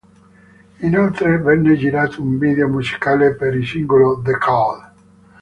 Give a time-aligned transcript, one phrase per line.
[0.79, 4.91] Inoltre venne girato un video musicale per i singolo "The Call".